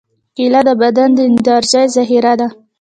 [0.35, 2.47] کېله د بدن د انرژۍ ذخیره ده.